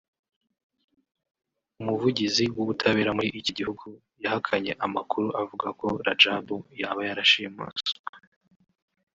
[1.81, 3.87] umuvugizi w’ubutabera muri iki gihugu
[4.23, 7.91] yahakanye amakuru avuga ko Radjabu yaba yarashimuswe